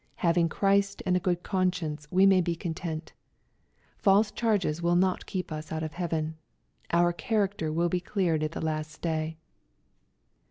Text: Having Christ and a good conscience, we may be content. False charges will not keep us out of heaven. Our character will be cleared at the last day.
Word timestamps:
Having 0.15 0.49
Christ 0.49 1.03
and 1.05 1.15
a 1.15 1.19
good 1.19 1.43
conscience, 1.43 2.07
we 2.09 2.25
may 2.25 2.41
be 2.41 2.55
content. 2.55 3.13
False 3.99 4.31
charges 4.31 4.81
will 4.81 4.95
not 4.95 5.27
keep 5.27 5.51
us 5.51 5.71
out 5.71 5.83
of 5.83 5.93
heaven. 5.93 6.37
Our 6.89 7.13
character 7.13 7.71
will 7.71 7.87
be 7.87 7.99
cleared 7.99 8.41
at 8.41 8.53
the 8.53 8.61
last 8.61 9.03
day. 9.03 9.37